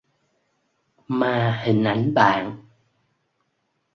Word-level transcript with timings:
Mà 1.07 1.61
hình 1.65 1.83
ảnh 1.83 2.13
bạn 2.13 2.65